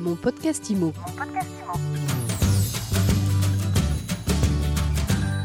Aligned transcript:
Mon 0.00 0.16
podcast 0.16 0.70
IMO. 0.70 0.94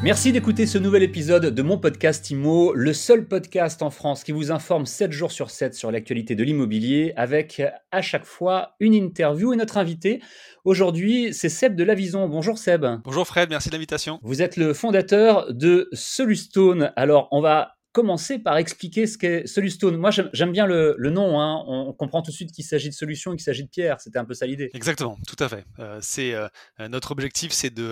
Merci 0.02 0.32
d'écouter 0.32 0.66
ce 0.66 0.78
nouvel 0.78 1.04
épisode 1.04 1.48
de 1.48 1.62
mon 1.62 1.78
podcast 1.78 2.30
IMO, 2.30 2.74
le 2.74 2.94
seul 2.94 3.28
podcast 3.28 3.82
en 3.82 3.90
France 3.90 4.24
qui 4.24 4.32
vous 4.32 4.52
informe 4.52 4.86
7 4.86 5.12
jours 5.12 5.34
sur 5.34 5.50
7 5.50 5.76
sur 5.76 5.92
l'actualité 5.92 6.36
de 6.36 6.44
l'immobilier 6.46 7.12
avec 7.18 7.62
à 7.92 8.02
chaque 8.02 8.24
fois 8.24 8.76
une 8.80 8.94
interview 8.94 9.52
et 9.52 9.58
notre 9.58 9.76
invité. 9.78 10.22
Aujourd'hui, 10.64 11.34
c'est 11.34 11.50
Seb 11.50 11.76
de 11.76 11.84
Lavison. 11.84 12.30
Bonjour 12.30 12.58
Seb. 12.58 12.86
Bonjour 13.04 13.28
Fred, 13.28 13.50
merci 13.50 13.68
de 13.68 13.74
l'invitation. 13.74 14.20
Vous 14.24 14.42
êtes 14.42 14.56
le 14.56 14.74
fondateur 14.74 15.54
de 15.54 15.90
Solustone. 15.92 16.94
Alors, 16.96 17.28
on 17.32 17.42
va 17.42 17.76
commencer 17.96 18.40
par 18.40 18.58
expliquer 18.58 19.08
ce 19.08 19.18
qu'est 19.18 19.48
Solustone. 19.48 19.96
Moi, 19.96 20.10
j'aime 20.12 20.52
bien 20.52 20.66
le, 20.66 20.98
nom. 21.10 21.40
Hein. 21.40 21.64
On 21.66 21.94
comprend 21.94 22.22
tout 22.22 22.30
de 22.30 22.36
suite 22.36 22.52
qu'il 22.52 22.66
s'agit 22.66 22.90
de 22.90 22.94
solution 22.94 23.32
et 23.32 23.38
qu'il 23.38 23.46
s'agit 23.46 23.64
de 23.64 23.70
pierre. 23.70 24.02
C'était 24.02 24.20
un 24.20 24.26
peu 24.26 24.34
ça 24.34 24.46
l'idée. 24.46 24.70
Exactement, 24.74 25.18
tout 25.26 25.42
à 25.42 25.48
fait. 25.48 25.64
Euh, 25.80 25.98
c'est 26.02 26.34
euh, 26.34 26.50
notre 26.90 27.12
objectif, 27.12 27.54
c'est 27.54 27.74
de 27.74 27.84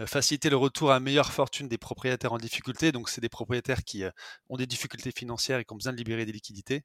euh, 0.00 0.06
faciliter 0.06 0.50
le 0.50 0.56
retour 0.56 0.90
à 0.90 0.98
meilleure 0.98 1.30
fortune 1.30 1.68
des 1.68 1.78
propriétaires 1.78 2.32
en 2.32 2.38
difficulté. 2.38 2.90
Donc, 2.90 3.08
c'est 3.08 3.20
des 3.20 3.28
propriétaires 3.28 3.84
qui 3.84 4.02
ont 4.48 4.56
des 4.56 4.66
difficultés 4.66 5.12
financières 5.12 5.60
et 5.60 5.64
qui 5.64 5.72
ont 5.72 5.76
besoin 5.76 5.92
de 5.92 5.98
libérer 5.98 6.26
des 6.26 6.32
liquidités. 6.32 6.82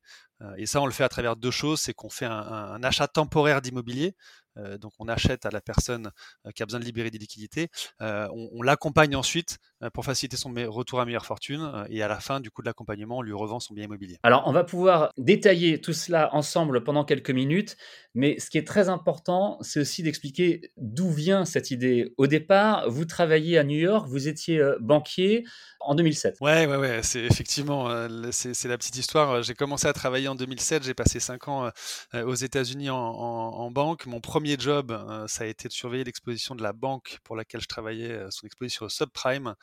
et 0.57 0.67
ça, 0.67 0.79
on 0.79 0.85
le 0.85 0.91
fait 0.91 1.03
à 1.03 1.09
travers 1.09 1.35
deux 1.35 1.49
choses. 1.49 1.81
C'est 1.81 1.95
qu'on 1.95 2.11
fait 2.11 2.25
un 2.25 2.83
achat 2.83 3.07
temporaire 3.07 3.63
d'immobilier. 3.63 4.13
Euh, 4.57 4.77
donc 4.77 4.93
on 4.99 5.07
achète 5.07 5.45
à 5.45 5.49
la 5.51 5.61
personne 5.61 6.11
euh, 6.45 6.51
qui 6.51 6.63
a 6.63 6.65
besoin 6.65 6.79
de 6.79 6.85
libérer 6.85 7.09
des 7.09 7.17
liquidités. 7.17 7.69
Euh, 8.01 8.27
on, 8.31 8.61
l'accompagne 8.61 9.15
ensuite 9.15 9.59
pour 9.93 10.03
faciliter 10.03 10.35
son 10.35 10.51
retour 10.67 10.99
à 10.99 11.05
meilleure 11.05 11.25
fortune. 11.25 11.85
et 11.89 12.01
à 12.01 12.07
la 12.07 12.19
fin 12.19 12.39
du 12.39 12.49
coup 12.49 12.61
de 12.61 12.65
l'accompagnement, 12.65 13.19
on 13.19 13.21
lui 13.21 13.33
revend 13.33 13.59
son 13.59 13.73
bien 13.73 13.85
immobilier. 13.85 14.17
Alors 14.23 14.43
on 14.45 14.51
va 14.51 14.63
pouvoir 14.63 15.11
détailler 15.17 15.79
tout 15.79 15.93
cela 15.93 16.33
ensemble 16.33 16.83
pendant 16.83 17.05
quelques 17.05 17.29
minutes. 17.29 17.77
Mais 18.13 18.39
ce 18.39 18.49
qui 18.49 18.57
est 18.57 18.65
très 18.65 18.89
important, 18.89 19.59
c'est 19.61 19.79
aussi 19.79 20.01
d'expliquer 20.01 20.71
d'où 20.75 21.11
vient 21.11 21.45
cette 21.45 21.69
idée. 21.69 22.13
Au 22.17 22.25
départ, 22.25 22.89
vous 22.89 23.05
travailliez 23.05 23.59
à 23.59 23.63
New 23.63 23.77
York, 23.77 24.07
vous 24.09 24.27
étiez 24.27 24.59
banquier 24.79 25.45
en 25.79 25.93
2007. 25.93 26.37
Ouais, 26.41 26.65
ouais, 26.65 26.77
ouais, 26.77 27.01
c'est 27.03 27.21
effectivement, 27.21 27.87
c'est 28.31 28.67
la 28.67 28.77
petite 28.77 28.97
histoire. 28.97 29.43
J'ai 29.43 29.53
commencé 29.53 29.87
à 29.87 29.93
travailler 29.93 30.27
en 30.27 30.35
2007, 30.35 30.83
j'ai 30.83 30.95
passé 30.95 31.19
5 31.19 31.47
ans 31.47 31.69
aux 32.15 32.35
États-Unis 32.35 32.89
en, 32.89 32.97
en, 32.97 33.69
banque. 33.69 34.07
Mon 34.07 34.19
premier 34.19 34.46
job, 34.57 34.91
euh, 34.91 35.27
ça 35.27 35.43
a 35.43 35.47
été 35.47 35.67
de 35.67 35.73
surveiller 35.73 36.03
l'exposition 36.03 36.55
de 36.55 36.63
la 36.63 36.73
banque 36.73 37.19
pour 37.23 37.35
laquelle 37.35 37.61
je 37.61 37.67
travaillais, 37.67 38.11
euh, 38.11 38.31
son 38.31 38.45
exposition 38.45 38.85
au 38.85 38.89
subprime. 38.89 39.55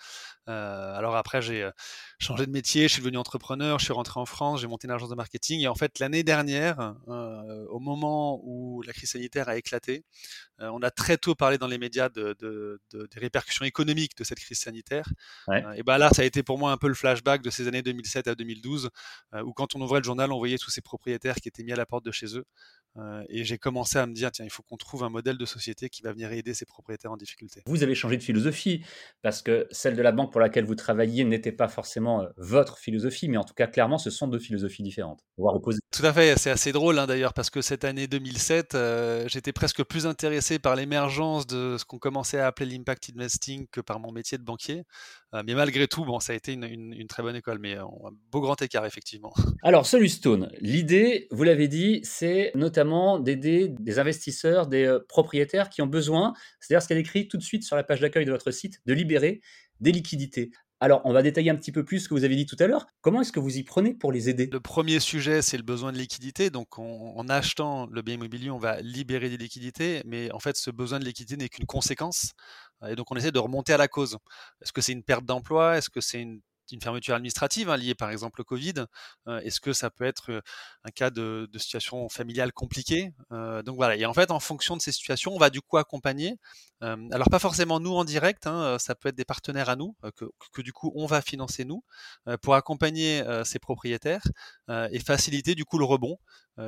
Euh, 0.49 0.95
alors 0.97 1.17
après, 1.17 1.41
j'ai 1.41 1.71
changé 2.19 2.47
de 2.47 2.51
métier, 2.51 2.89
je 2.89 2.95
suis 2.95 3.03
devenu 3.03 3.19
entrepreneur, 3.19 3.79
je 3.79 3.85
suis 3.85 3.93
rentré 3.93 4.21
en 4.21 4.27
France, 4.27 4.61
j'ai 4.61 4.67
monté 4.67 4.87
une 4.87 4.93
agence 4.93 5.09
de 5.09 5.15
marketing. 5.15 5.61
Et 5.61 5.69
en 5.69 5.75
fait, 5.75 5.99
l'année 5.99 6.23
dernière, 6.23 6.95
au 7.07 7.79
moment 7.79 8.41
où 8.45 8.83
la 8.83 8.93
crise 8.93 9.11
sanitaire 9.11 9.49
a 9.49 9.57
éclaté, 9.57 10.05
on 10.59 10.83
a 10.83 10.91
très 10.91 11.17
tôt 11.17 11.35
parlé 11.35 11.59
dans 11.59 11.67
les 11.67 11.79
médias 11.79 12.09
de, 12.09 12.37
des 12.93 13.21
répercussions 13.21 13.65
économiques 13.65 14.17
de 14.17 14.25
cette 14.25 14.39
crise 14.39 14.59
sanitaire. 14.59 15.09
et 15.77 15.83
ben 15.83 15.99
là, 15.99 16.11
ça 16.11 16.23
a 16.23 16.25
été 16.25 16.43
pour 16.43 16.59
moi 16.59 16.73
un 16.73 16.77
peu 16.77 16.89
le 16.89 16.95
flashback 16.95 17.43
de 17.43 17.51
ces 17.51 17.69
années 17.69 17.83
2007 17.83 18.29
à 18.29 18.35
2012, 18.35 18.91
où 19.45 19.53
quand 19.53 19.75
on 19.75 19.81
ouvrait 19.81 20.01
le 20.01 20.05
journal, 20.05 20.33
on 20.33 20.39
voyait 20.39 20.59
tous 20.59 20.71
ces 20.71 20.81
propriétaires 20.81 21.37
qui 21.37 21.49
étaient 21.49 21.65
mis 21.65 21.73
à 21.73 21.77
la 21.77 21.87
porte 21.87 22.05
de 22.05 22.13
chez 22.13 22.37
eux. 22.37 22.45
et 23.29 23.45
j'ai 23.45 23.59
commencé 23.59 23.99
à 23.99 24.07
me 24.07 24.15
dire, 24.15 24.31
tiens, 24.31 24.45
il 24.45 24.51
faut 24.51 24.63
qu'on 24.63 24.77
trouve 24.77 25.05
un 25.05 25.11
modèle 25.11 25.39
de 25.39 25.47
société 25.47 25.89
qui 25.89 26.03
va 26.03 26.13
venir 26.13 26.31
aider 26.33 26.55
ces 26.55 26.67
propriétaires 26.67 27.13
en 27.13 27.17
difficulté. 27.17 27.63
Vous 27.67 27.83
avez 27.83 27.95
changé 27.95 28.17
de 28.17 28.23
philosophie 28.23 28.85
parce 29.23 29.43
que 29.43 29.67
celle 29.71 29.97
de 29.97 30.03
la 30.03 30.13
banque 30.13 30.33
pour 30.33 30.41
laquelle 30.41 30.65
vous 30.65 30.75
travailliez 30.75 31.25
n'était 31.25 31.53
pas 31.53 31.69
forcément 31.69 32.23
euh, 32.23 32.29
votre 32.37 32.79
philosophie, 32.79 33.29
mais 33.29 33.37
en 33.37 33.45
tout 33.45 33.55
cas, 33.55 33.67
clairement, 33.67 33.99
ce 33.99 34.11
sont 34.11 34.29
deux 34.29 34.39
philosophies 34.39 34.83
différentes, 34.83 35.21
voire 35.37 35.55
opposées. 35.55 35.81
Tout 35.91 36.05
à 36.05 36.13
fait, 36.13 36.39
c'est 36.39 36.51
assez 36.51 36.73
drôle 36.73 36.99
hein, 36.99 37.07
d'ailleurs 37.07 37.35
parce 37.35 37.51
que 37.51 37.63
cette 37.63 37.85
année 37.85 38.07
2007, 38.07 38.75
euh, 38.75 39.29
j'étais 39.29 39.53
presque 39.53 39.83
plus 39.85 40.07
intéressé 40.07 40.44
par 40.59 40.77
l'émergence 40.77 41.47
de 41.47 41.77
ce 41.79 41.85
qu'on 41.85 41.99
commençait 41.99 42.39
à 42.39 42.47
appeler 42.47 42.71
l'impact 42.71 43.11
investing 43.15 43.67
que 43.71 43.81
par 43.81 43.99
mon 43.99 44.13
métier 44.13 44.39
de 44.39 44.43
banquier. 44.43 44.85
Euh, 45.35 45.43
mais 45.47 45.55
malgré 45.55 45.89
tout, 45.89 46.05
bon, 46.05 46.21
ça 46.21 46.33
a 46.33 46.37
été 46.37 46.53
une, 46.53 47.07
très 47.09 47.23
bonne 47.23 47.37
école, 47.37 47.59
mais 47.59 47.75
un 47.75 47.89
beau 48.31 48.41
grand 48.41 48.61
écart 48.61 48.87
effectivement. 48.87 49.33
Alors, 49.63 49.87
Solustone, 49.87 50.51
l'idée, 50.61 51.29
vous 51.31 51.43
l'avez 51.43 51.69
dit, 51.69 52.01
c'est 52.05 52.53
notamment 52.55 53.19
d'aider 53.19 53.69
des 53.69 53.99
investisseurs 53.99 54.67
des 54.67 54.85
euh, 54.85 55.01
propriétaires 55.09 55.71
qui 55.71 55.83
ont 55.83 55.87
besoin, 55.87 56.35
c'est-à-dire 56.61 56.87
ce 56.87 56.93
a 56.93 56.97
écrit 56.97 57.29
tout 57.29 57.37
de 57.37 57.43
suite 57.43 57.65
sur 57.65 57.77
la 57.77 57.83
page 57.83 58.01
d'accueil 58.01 58.25
de 58.25 58.31
votre 58.31 58.51
site, 58.51 58.81
de 58.87 58.95
libérer 58.95 59.41
des 59.81 59.93
liquidités. 59.93 60.51
Alors, 60.81 61.01
on 61.05 61.13
va 61.13 61.23
détailler 61.23 61.51
un 61.51 61.57
petit 61.57 61.73
peu 61.73 61.85
plus 61.85 62.01
ce 62.01 62.09
que 62.09 62.15
vous 62.15 62.25
avez 62.25 62.37
dit 62.37 62.47
tout 62.47 62.57
à 62.59 62.67
l'heure. 62.67 62.87
Comment 63.01 63.23
est-ce 63.23 63.33
que 63.33 63.41
vous 63.41 63.57
y 63.57 63.63
prenez 63.63 63.95
pour 63.95 64.13
les 64.13 64.29
aider? 64.29 64.49
Le 64.53 64.61
premier 64.61 65.01
sujet, 65.01 65.41
c'est 65.41 65.57
le 65.57 65.63
besoin 65.63 65.93
de 65.93 65.99
liquidité. 65.99 66.51
Donc, 66.51 66.79
en 66.79 67.29
achetant 67.29 67.87
le 67.87 68.03
bien 68.03 68.15
immobilier, 68.15 68.51
on 68.51 68.59
va 68.59 68.81
libérer 68.81 69.31
des 69.31 69.37
liquidités, 69.39 70.03
mais 70.05 70.31
en 70.33 70.41
fait, 70.41 70.57
ce 70.57 70.71
besoin 70.71 70.99
de 70.99 71.05
liquidité 71.05 71.37
n'est 71.37 71.49
qu'une 71.49 71.67
conséquence. 71.67 72.33
Et 72.87 72.97
donc, 72.97 73.11
on 73.11 73.17
essaie 73.17 73.33
de 73.33 73.39
remonter 73.39 73.73
à 73.73 73.79
la 73.79 73.89
cause. 73.89 74.19
Est-ce 74.61 74.73
que 74.73 74.81
c'est 74.83 74.93
une 74.93 75.05
perte 75.05 75.25
d'emploi? 75.25 75.79
Est-ce 75.79 75.89
que 75.89 76.01
c'est 76.01 76.21
une 76.21 76.41
une 76.73 76.81
fermeture 76.81 77.15
administrative 77.15 77.71
hein, 77.71 77.77
liée 77.77 77.95
par 77.95 78.11
exemple 78.11 78.41
au 78.41 78.45
Covid 78.45 78.75
Est-ce 79.27 79.61
que 79.61 79.73
ça 79.73 79.91
peut 79.91 80.05
être 80.05 80.43
un 80.85 80.91
cas 80.91 81.11
de, 81.11 81.49
situation 81.57 82.09
familiale 82.09 82.53
compliquée 82.53 83.13
Donc 83.31 83.77
voilà, 83.77 83.97
et 83.97 84.05
en 84.07 84.15
fait, 84.15 84.31
en 84.31 84.41
fonction 84.41 84.77
de 84.77 84.83
ces 84.83 84.93
situations, 84.93 85.33
on 85.35 85.39
va 85.39 85.51
du 85.51 85.61
coup 85.61 85.77
accompagner. 85.77 86.37
alors 86.81 87.29
pas 87.31 87.39
forcément 87.39 87.81
nous 87.81 87.95
en 87.95 88.05
direct, 88.05 88.47
hein, 88.47 88.77
ça 88.79 88.95
peut 88.95 89.09
être 89.09 89.15
des 89.15 89.25
partenaires 89.25 89.69
à 89.69 89.77
nous 89.77 89.97
que, 90.17 90.27
que, 90.53 90.63
du 90.63 90.73
coup 90.73 90.93
on 90.95 91.07
va 91.07 91.23
financer 91.23 91.65
nous 91.65 91.83
pour 92.43 92.55
accompagner 92.55 93.23
ces 93.45 93.59
propriétaires 93.59 94.25
et 94.69 94.99
faciliter 95.01 95.55
du 95.55 95.65
coup 95.65 95.79
le 95.79 95.85
rebond 95.85 96.19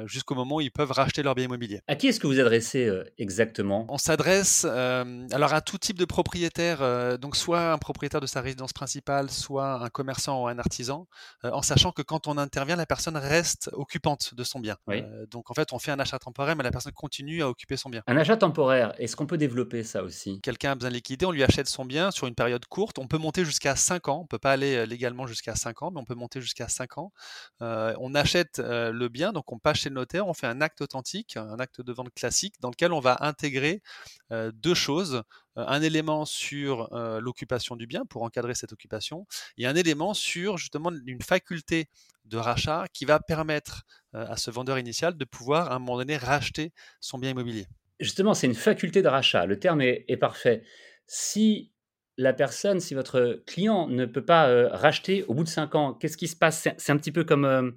jusqu'au 0.06 0.34
moment 0.34 0.56
où 0.56 0.60
ils 0.60 0.70
peuvent 0.70 0.92
racheter 0.92 1.22
leur 1.22 1.34
bien 1.34 1.44
immobilier. 1.44 1.80
À 1.86 1.96
qui 1.96 2.08
est-ce 2.08 2.20
que 2.20 2.26
vous 2.26 2.40
adressez 2.40 2.90
exactement? 3.18 3.86
On 3.88 3.98
s'adresse 3.98 4.64
alors 4.64 5.54
à 5.54 5.60
tout 5.60 5.78
type 5.78 5.98
de 5.98 6.04
propriétaire, 6.04 7.18
donc 7.18 7.36
soit 7.36 7.72
un 7.72 7.78
propriétaire 7.78 8.20
de 8.20 8.26
sa 8.26 8.40
résidence 8.40 8.72
principale, 8.72 9.30
soit 9.30 9.82
un 9.82 9.88
commerçant 9.88 10.42
ou 10.42 10.48
un 10.48 10.58
artisan, 10.58 11.06
en 11.42 11.62
sachant 11.62 11.92
que 11.92 12.02
quand 12.02 12.26
on 12.26 12.38
intervient, 12.38 12.76
la 12.76 12.86
personne 12.86 13.16
reste 13.16 13.70
occupante 13.72 14.34
de 14.34 14.44
son 14.44 14.60
bien. 14.60 14.76
donc 15.30 15.50
en 15.50 15.54
fait, 15.54 15.72
on 15.72 15.78
fait 15.78 15.90
un 15.90 16.00
achat 16.00 16.18
temporaire, 16.18 16.56
mais 16.56 16.64
la 16.64 16.70
personne 16.70 16.92
continue 16.92 17.42
à 17.42 17.48
occuper 17.48 17.76
son 17.76 17.90
bien. 17.90 18.02
Un 18.06 18.16
achat 18.16 18.36
temporaire, 18.36 18.94
est-ce 18.98 19.16
qu'on 19.16 19.26
peut 19.26 19.38
développer 19.38 19.84
ça 19.84 20.02
aussi? 20.02 20.40
Quelqu'un 20.40 20.72
a 20.72 20.74
besoin 20.74 20.90
de 20.90 20.94
liquider, 20.94 21.26
on 21.26 21.32
lui 21.32 21.42
achète 21.42 21.68
son 21.68 21.84
bien 21.84 22.10
sur 22.10 22.26
une 22.26 22.34
période 22.34 22.64
courte. 22.66 22.98
On 22.98 23.06
peut 23.06 23.18
monter 23.18 23.44
jusqu'à 23.44 23.76
5 23.76 24.08
ans. 24.08 24.20
On 24.22 24.26
peut 24.26 24.38
pas 24.38 24.52
aller 24.52 24.86
légalement 24.86 25.26
jusqu'à 25.26 25.54
5 25.54 25.82
ans, 25.82 25.90
mais 25.90 26.00
on 26.00 26.04
peut 26.04 26.14
monter 26.14 26.40
jusqu'à 26.40 26.68
5 26.68 26.98
ans. 26.98 27.12
on 27.60 28.14
achète 28.14 28.58
le 28.58 29.08
bien, 29.08 29.32
donc 29.32 29.52
on 29.52 29.58
passe 29.58 29.75
chez 29.76 29.88
le 29.88 29.94
notaire, 29.94 30.26
on 30.26 30.34
fait 30.34 30.46
un 30.46 30.60
acte 30.60 30.80
authentique, 30.80 31.36
un 31.36 31.58
acte 31.58 31.80
de 31.80 31.92
vente 31.92 32.12
classique, 32.14 32.54
dans 32.60 32.70
lequel 32.70 32.92
on 32.92 33.00
va 33.00 33.18
intégrer 33.20 33.82
deux 34.30 34.74
choses 34.74 35.22
un 35.56 35.80
élément 35.80 36.24
sur 36.24 36.88
l'occupation 37.20 37.76
du 37.76 37.86
bien 37.86 38.04
pour 38.04 38.22
encadrer 38.22 38.54
cette 38.54 38.72
occupation 38.72 39.26
et 39.56 39.66
un 39.66 39.74
élément 39.74 40.14
sur 40.14 40.58
justement 40.58 40.90
une 41.06 41.22
faculté 41.22 41.88
de 42.24 42.36
rachat 42.36 42.86
qui 42.92 43.04
va 43.04 43.20
permettre 43.20 43.84
à 44.12 44.36
ce 44.36 44.50
vendeur 44.50 44.78
initial 44.78 45.16
de 45.16 45.24
pouvoir 45.24 45.70
à 45.72 45.76
un 45.76 45.78
moment 45.78 45.98
donné 45.98 46.16
racheter 46.16 46.72
son 47.00 47.18
bien 47.18 47.30
immobilier. 47.30 47.66
Justement, 48.00 48.34
c'est 48.34 48.46
une 48.46 48.54
faculté 48.54 49.02
de 49.02 49.08
rachat. 49.08 49.46
Le 49.46 49.58
terme 49.58 49.80
est, 49.80 50.16
parfait. 50.18 50.62
Si 51.06 51.72
la 52.18 52.32
personne, 52.32 52.80
si 52.80 52.94
votre 52.94 53.42
client 53.46 53.88
ne 53.88 54.06
peut 54.06 54.24
pas 54.24 54.68
racheter 54.68 55.24
au 55.24 55.34
bout 55.34 55.44
de 55.44 55.48
5 55.48 55.74
ans, 55.74 55.94
qu'est-ce 55.94 56.16
qui 56.16 56.28
se 56.28 56.36
passe? 56.36 56.68
C'est 56.76 56.92
un 56.92 56.96
petit 56.96 57.12
peu 57.12 57.24
comme 57.24 57.44
euh, 57.44 57.70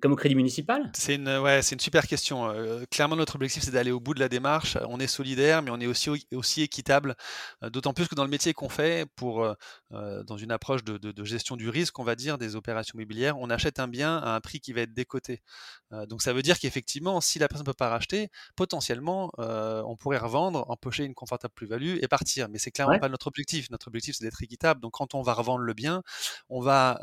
comme 0.00 0.12
au 0.12 0.16
crédit 0.16 0.34
municipal? 0.34 0.90
C'est 0.94 1.16
une, 1.16 1.28
ouais, 1.38 1.60
c'est 1.62 1.74
une 1.74 1.80
super 1.80 2.06
question. 2.06 2.48
Euh, 2.48 2.84
clairement, 2.90 3.16
notre 3.16 3.34
objectif, 3.34 3.64
c'est 3.64 3.72
d'aller 3.72 3.90
au 3.90 3.98
bout 3.98 4.14
de 4.14 4.20
la 4.20 4.28
démarche. 4.28 4.78
On 4.88 5.00
est 5.00 5.06
solidaire, 5.08 5.62
mais 5.62 5.70
on 5.72 5.80
est 5.80 5.86
aussi, 5.86 6.26
aussi 6.32 6.62
équitable, 6.62 7.16
euh, 7.62 7.70
d'autant 7.70 7.92
plus 7.92 8.06
que 8.06 8.14
dans 8.14 8.22
le 8.22 8.30
métier 8.30 8.52
qu'on 8.52 8.68
fait, 8.68 9.06
pour, 9.16 9.46
dans 9.90 10.36
une 10.36 10.52
approche 10.52 10.84
de, 10.84 10.98
de, 10.98 11.24
gestion 11.24 11.56
du 11.56 11.68
risque, 11.68 11.98
on 11.98 12.04
va 12.04 12.14
dire, 12.14 12.38
des 12.38 12.54
opérations 12.54 12.94
immobilières, 12.94 13.38
on 13.38 13.50
achète 13.50 13.80
un 13.80 13.88
bien 13.88 14.18
à 14.18 14.34
un 14.34 14.40
prix 14.40 14.60
qui 14.60 14.72
va 14.72 14.82
être 14.82 14.94
décoté. 14.94 15.42
donc 16.08 16.22
ça 16.22 16.32
veut 16.32 16.42
dire 16.42 16.58
qu'effectivement, 16.58 17.20
si 17.20 17.38
la 17.38 17.48
personne 17.48 17.64
ne 17.64 17.70
peut 17.70 17.76
pas 17.76 17.88
racheter, 17.88 18.28
potentiellement, 18.56 19.30
on 19.38 19.96
pourrait 19.96 20.18
revendre, 20.18 20.64
empocher 20.70 21.04
une 21.04 21.14
confortable 21.14 21.54
plus-value 21.54 21.98
et 22.00 22.08
partir. 22.08 22.48
Mais 22.48 22.58
c'est 22.58 22.70
clairement 22.70 22.98
pas 22.98 23.08
notre 23.08 23.26
objectif. 23.26 23.70
Notre 23.70 23.88
objectif, 23.88 24.16
c'est 24.18 24.24
d'être 24.24 24.42
équitable. 24.42 24.80
Donc 24.80 24.92
quand 24.92 25.14
on 25.14 25.22
va 25.22 25.32
revendre 25.32 25.60
le 25.60 25.74
bien, 25.74 26.02
on 26.48 26.60
va 26.60 27.00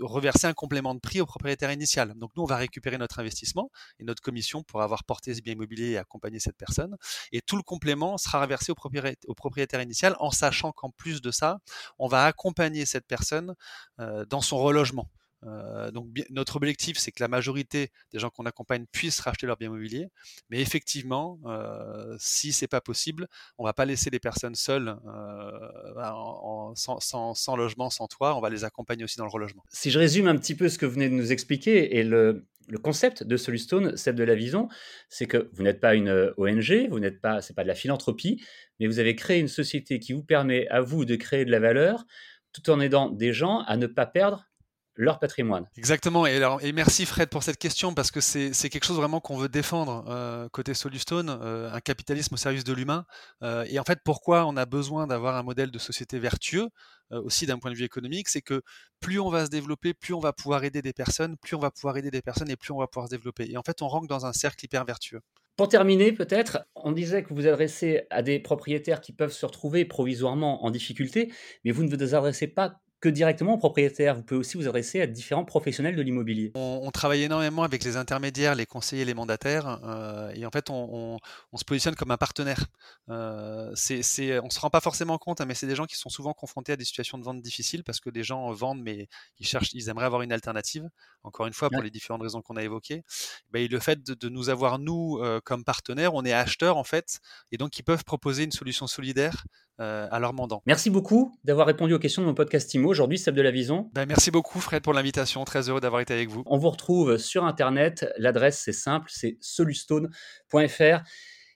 reverser 0.00 0.46
un 0.46 0.54
complément 0.54 0.94
de 0.94 1.00
prix 1.00 1.20
au 1.20 1.26
propriétaire 1.26 1.72
initial 1.72 1.89
donc 1.96 2.30
nous, 2.36 2.42
on 2.42 2.46
va 2.46 2.56
récupérer 2.56 2.98
notre 2.98 3.18
investissement 3.18 3.70
et 3.98 4.04
notre 4.04 4.22
commission 4.22 4.62
pour 4.62 4.82
avoir 4.82 5.04
porté 5.04 5.34
ce 5.34 5.40
bien 5.40 5.54
immobilier 5.54 5.90
et 5.90 5.98
accompagné 5.98 6.40
cette 6.40 6.56
personne. 6.56 6.96
Et 7.32 7.40
tout 7.40 7.56
le 7.56 7.62
complément 7.62 8.18
sera 8.18 8.40
reversé 8.40 8.72
au 8.72 9.34
propriétaire, 9.34 9.82
initial 9.82 10.16
en 10.18 10.30
sachant 10.30 10.72
qu'en 10.72 10.90
plus 10.90 11.20
de 11.20 11.30
ça, 11.30 11.58
on 11.98 12.08
va 12.08 12.24
accompagner 12.24 12.86
cette 12.86 13.06
personne 13.06 13.54
euh, 13.98 14.24
dans 14.26 14.40
son 14.40 14.58
relogement. 14.58 15.08
Euh, 15.46 15.90
donc 15.90 16.08
notre 16.30 16.56
objectif, 16.56 16.98
c'est 16.98 17.12
que 17.12 17.22
la 17.22 17.28
majorité 17.28 17.90
des 18.12 18.18
gens 18.18 18.30
qu'on 18.30 18.44
accompagne 18.44 18.84
puissent 18.92 19.20
racheter 19.20 19.46
leur 19.46 19.56
bien 19.56 19.68
immobilier. 19.68 20.08
Mais 20.50 20.60
effectivement, 20.60 21.38
euh, 21.46 22.16
si 22.18 22.52
c'est 22.52 22.68
pas 22.68 22.80
possible, 22.80 23.28
on 23.58 23.64
va 23.64 23.72
pas 23.72 23.84
laisser 23.84 24.10
les 24.10 24.20
personnes 24.20 24.54
seules, 24.54 24.96
euh, 25.06 26.72
sans, 26.74 27.56
logement, 27.56 27.90
sans 27.90 28.06
toit. 28.06 28.36
On 28.36 28.40
va 28.40 28.50
les 28.50 28.64
accompagner 28.64 29.04
aussi 29.04 29.16
dans 29.16 29.24
le 29.24 29.30
relogement. 29.30 29.64
Si 29.70 29.90
je 29.90 29.98
résume 29.98 30.28
un 30.28 30.36
petit 30.36 30.54
peu 30.54 30.68
ce 30.68 30.78
que 30.78 30.86
vous 30.86 30.94
venez 30.94 31.08
de 31.08 31.14
nous 31.14 31.32
expliquer 31.32 31.96
et 31.96 32.04
le, 32.04 32.44
concept 32.84 33.24
de 33.24 33.36
Solustone, 33.36 33.96
celle 33.96 34.14
de 34.14 34.22
la 34.22 34.36
vision, 34.36 34.68
c'est 35.08 35.26
que 35.26 35.50
vous 35.54 35.64
n'êtes 35.64 35.80
pas 35.80 35.96
une 35.96 36.08
euh, 36.08 36.32
ONG, 36.36 36.88
vous 36.88 37.00
n'êtes 37.00 37.20
pas, 37.20 37.42
c'est 37.42 37.54
pas 37.54 37.64
de 37.64 37.68
la 37.68 37.74
philanthropie, 37.74 38.40
mais 38.78 38.86
vous 38.86 39.00
avez 39.00 39.16
créé 39.16 39.40
une 39.40 39.48
société 39.48 39.98
qui 39.98 40.12
vous 40.12 40.22
permet 40.22 40.68
à 40.68 40.80
vous 40.80 41.04
de 41.04 41.16
créer 41.16 41.44
de 41.44 41.50
la 41.50 41.58
valeur 41.58 42.06
tout 42.52 42.70
en 42.70 42.78
aidant 42.78 43.10
des 43.10 43.32
gens 43.32 43.60
à 43.66 43.76
ne 43.76 43.88
pas 43.88 44.06
perdre 44.06 44.49
leur 44.96 45.18
patrimoine. 45.18 45.66
Exactement. 45.76 46.26
Et, 46.26 46.36
alors, 46.36 46.62
et 46.62 46.72
merci 46.72 47.06
Fred 47.06 47.28
pour 47.28 47.42
cette 47.42 47.58
question 47.58 47.94
parce 47.94 48.10
que 48.10 48.20
c'est 48.20 48.52
quelque 48.68 48.84
chose 48.84 48.96
vraiment 48.96 49.20
qu'on 49.20 49.36
veut 49.36 49.48
défendre 49.48 50.04
euh, 50.08 50.48
côté 50.48 50.74
Solustone, 50.74 51.30
euh, 51.42 51.72
un 51.72 51.80
capitalisme 51.80 52.34
au 52.34 52.36
service 52.36 52.64
de 52.64 52.72
l'humain. 52.72 53.04
Euh, 53.42 53.64
et 53.68 53.78
en 53.78 53.84
fait, 53.84 54.00
pourquoi 54.04 54.46
on 54.46 54.56
a 54.56 54.66
besoin 54.66 55.06
d'avoir 55.06 55.36
un 55.36 55.42
modèle 55.42 55.70
de 55.70 55.78
société 55.78 56.18
vertueux 56.18 56.68
aussi 57.12 57.44
d'un 57.44 57.58
point 57.58 57.72
de 57.72 57.76
vue 57.76 57.82
économique, 57.82 58.28
c'est 58.28 58.40
que 58.40 58.62
plus 59.00 59.18
on 59.18 59.30
va 59.30 59.44
se 59.44 59.50
développer, 59.50 59.94
plus 59.94 60.14
on 60.14 60.20
va 60.20 60.32
pouvoir 60.32 60.62
aider 60.62 60.80
des 60.80 60.92
personnes, 60.92 61.36
plus 61.38 61.56
on 61.56 61.58
va 61.58 61.72
pouvoir 61.72 61.96
aider 61.96 62.12
des 62.12 62.22
personnes 62.22 62.48
et 62.52 62.54
plus 62.54 62.70
on 62.70 62.78
va 62.78 62.86
pouvoir 62.86 63.08
se 63.08 63.10
développer. 63.10 63.50
Et 63.50 63.56
en 63.56 63.62
fait, 63.62 63.82
on 63.82 63.88
rentre 63.88 64.06
dans 64.06 64.26
un 64.26 64.32
cercle 64.32 64.64
hyper 64.64 64.84
vertueux. 64.84 65.20
Pour 65.56 65.68
terminer, 65.68 66.12
peut-être, 66.12 66.64
on 66.76 66.92
disait 66.92 67.24
que 67.24 67.30
vous 67.30 67.34
vous 67.34 67.46
adressez 67.48 68.06
à 68.10 68.22
des 68.22 68.38
propriétaires 68.38 69.00
qui 69.00 69.12
peuvent 69.12 69.32
se 69.32 69.44
retrouver 69.44 69.84
provisoirement 69.84 70.64
en 70.64 70.70
difficulté, 70.70 71.32
mais 71.64 71.72
vous 71.72 71.82
ne 71.82 71.88
vous 71.88 72.14
adressez 72.14 72.46
pas 72.46 72.80
que 73.00 73.08
directement 73.08 73.54
aux 73.54 73.58
propriétaires. 73.58 74.14
Vous 74.14 74.22
pouvez 74.22 74.38
aussi 74.38 74.56
vous 74.56 74.68
adresser 74.68 75.00
à 75.00 75.06
différents 75.06 75.44
professionnels 75.44 75.96
de 75.96 76.02
l'immobilier. 76.02 76.52
On, 76.54 76.90
travaille 76.90 77.22
énormément 77.22 77.62
avec 77.62 77.82
les 77.84 77.96
intermédiaires, 77.96 78.54
les 78.54 78.66
conseillers, 78.66 79.04
les 79.04 79.14
mandataires, 79.14 79.80
euh, 79.84 80.32
et 80.34 80.44
en 80.44 80.50
fait, 80.50 80.68
on, 80.70 81.18
se 81.56 81.64
positionne 81.64 81.94
comme 81.94 82.10
un 82.10 82.16
partenaire. 82.18 82.66
Euh, 83.08 83.70
on 83.70 84.50
se 84.50 84.60
rend 84.60 84.70
pas 84.70 84.80
forcément 84.80 85.16
compte, 85.18 85.40
hein, 85.40 85.46
mais 85.46 85.54
c'est 85.54 85.66
des 85.66 85.76
gens 85.76 85.86
qui 85.86 85.96
sont 85.96 86.10
souvent 86.10 86.34
confrontés 86.34 86.72
à 86.72 86.76
des 86.76 86.84
situations 86.84 87.16
de 87.16 87.24
vente 87.24 87.40
difficiles 87.40 87.84
parce 87.84 88.00
que 88.00 88.10
des 88.10 88.22
gens 88.22 88.50
vendent, 88.52 88.82
mais 88.82 89.08
ils 89.38 89.46
cherchent, 89.46 89.72
ils 89.72 89.88
aimeraient 89.88 90.06
avoir 90.06 90.22
une 90.22 90.32
alternative. 90.32 90.88
Encore 91.22 91.46
une 91.46 91.52
fois, 91.52 91.70
pour 91.70 91.82
les 91.82 91.90
différentes 91.90 92.22
raisons 92.22 92.42
qu'on 92.42 92.56
a 92.56 92.62
évoquées. 92.62 93.02
Ben, 93.50 93.66
le 93.66 93.78
fait 93.78 94.02
de, 94.02 94.28
nous 94.28 94.48
avoir 94.48 94.78
nous 94.78 95.18
euh, 95.22 95.40
comme 95.42 95.64
partenaires, 95.64 96.14
on 96.14 96.24
est 96.24 96.32
acheteurs 96.32 96.76
en 96.76 96.84
fait, 96.84 97.20
et 97.52 97.56
donc 97.56 97.78
ils 97.78 97.82
peuvent 97.82 98.04
proposer 98.04 98.44
une 98.44 98.52
solution 98.52 98.86
solidaire 98.86 99.44
euh, 99.80 100.06
à 100.10 100.18
leur 100.18 100.32
mandant. 100.32 100.62
Merci 100.66 100.90
beaucoup 100.90 101.32
d'avoir 101.44 101.66
répondu 101.66 101.94
aux 101.94 101.98
questions 101.98 102.22
de 102.22 102.26
mon 102.26 102.34
podcast 102.34 102.72
IMO. 102.74 102.88
Aujourd'hui, 102.88 103.18
Seb 103.18 103.34
de 103.34 103.42
la 103.42 103.50
Vision. 103.50 103.90
Ben, 103.94 104.06
merci 104.06 104.30
beaucoup, 104.30 104.60
Fred, 104.60 104.82
pour 104.82 104.92
l'invitation. 104.92 105.44
Très 105.44 105.68
heureux 105.68 105.80
d'avoir 105.80 106.00
été 106.00 106.14
avec 106.14 106.28
vous. 106.28 106.42
On 106.46 106.58
vous 106.58 106.70
retrouve 106.70 107.16
sur 107.16 107.44
Internet. 107.44 108.06
L'adresse, 108.18 108.60
c'est 108.62 108.72
simple, 108.72 109.10
c'est 109.12 109.38
solustone.fr. 109.40 111.02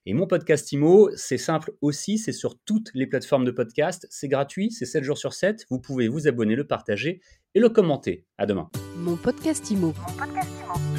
Et 0.06 0.12
mon 0.12 0.26
podcast 0.26 0.70
IMO, 0.72 1.10
c'est 1.16 1.38
simple 1.38 1.72
aussi, 1.80 2.18
c'est 2.18 2.32
sur 2.32 2.58
toutes 2.58 2.90
les 2.92 3.06
plateformes 3.06 3.46
de 3.46 3.50
podcast. 3.50 4.06
C'est 4.10 4.28
gratuit, 4.28 4.70
c'est 4.70 4.84
7 4.84 5.02
jours 5.02 5.16
sur 5.16 5.32
7. 5.32 5.64
Vous 5.70 5.80
pouvez 5.80 6.08
vous 6.08 6.28
abonner, 6.28 6.56
le 6.56 6.66
partager 6.66 7.22
et 7.54 7.60
le 7.60 7.70
commenter. 7.70 8.26
À 8.36 8.44
demain. 8.44 8.68
Mon 8.96 9.16
podcast 9.16 9.70
IMO. 9.70 9.94
Mon 9.96 10.14
podcast 10.14 10.50
IMO. 10.62 10.93